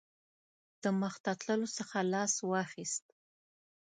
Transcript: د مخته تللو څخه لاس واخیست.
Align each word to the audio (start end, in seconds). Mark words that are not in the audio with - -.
د 0.83 0.85
مخته 1.01 1.31
تللو 1.41 1.69
څخه 1.77 1.97
لاس 2.13 2.33
واخیست. 2.51 3.05